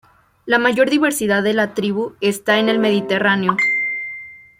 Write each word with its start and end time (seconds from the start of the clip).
La 0.47 0.57
mayor 0.57 0.89
diversidad 0.89 1.43
de 1.43 1.53
la 1.53 1.75
tribu 1.75 2.15
está 2.21 2.57
en 2.57 2.69
el 2.69 2.79
Mediterráneo. 2.79 3.55